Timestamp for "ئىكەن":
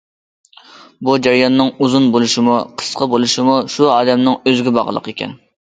5.15-5.43